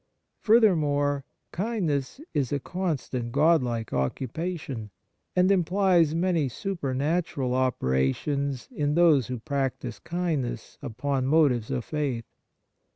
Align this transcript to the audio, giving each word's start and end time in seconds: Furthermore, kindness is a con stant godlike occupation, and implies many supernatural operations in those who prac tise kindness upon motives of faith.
Furthermore, 0.39 1.25
kindness 1.51 2.19
is 2.33 2.51
a 2.51 2.59
con 2.59 2.97
stant 2.97 3.31
godlike 3.31 3.93
occupation, 3.93 4.89
and 5.35 5.51
implies 5.51 6.15
many 6.15 6.49
supernatural 6.49 7.53
operations 7.53 8.67
in 8.71 8.95
those 8.95 9.27
who 9.27 9.37
prac 9.37 9.77
tise 9.77 9.99
kindness 10.03 10.79
upon 10.81 11.27
motives 11.27 11.69
of 11.69 11.85
faith. 11.85 12.25